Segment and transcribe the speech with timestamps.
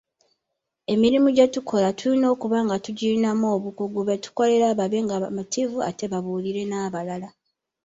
[0.93, 7.29] Emirimu gye tukola tulina okuba nga tugirinamu obukugu betukolera babe bamativu ate babuulire n'abalala.